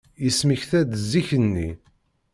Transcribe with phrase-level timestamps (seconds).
[0.23, 1.69] Yesmekta-d zik-nni.